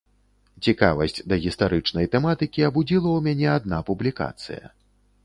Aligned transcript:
Цікавасць 0.67 1.19
да 1.33 1.37
гістарычнай 1.43 2.09
тэматыкі 2.15 2.65
абудзіла 2.71 3.09
ў 3.17 3.27
мяне 3.29 3.47
адна 3.59 3.83
публікацыя. 3.91 4.65